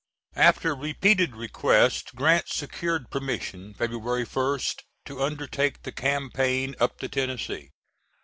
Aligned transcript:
[After 0.35 0.73
repeated 0.73 1.35
requests 1.35 2.09
Grant 2.15 2.47
secured 2.49 3.11
permission, 3.11 3.75
February 3.75 4.25
1st, 4.25 4.77
to 5.05 5.21
undertake 5.21 5.83
the 5.83 5.91
campaign 5.91 6.73
up 6.79 6.97
the 6.97 7.07
Tennessee. 7.07 7.69